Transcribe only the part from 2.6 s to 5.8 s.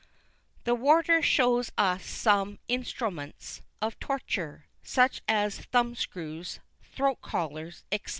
instrooments of tortur, such as